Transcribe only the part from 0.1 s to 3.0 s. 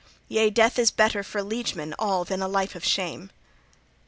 Yea, death is better for liegemen all than a life of